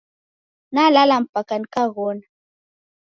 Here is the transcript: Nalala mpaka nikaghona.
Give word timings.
Nalala 0.73 1.15
mpaka 1.23 1.53
nikaghona. 1.59 2.25